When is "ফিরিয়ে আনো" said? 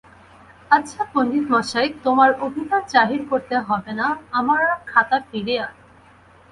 5.29-5.83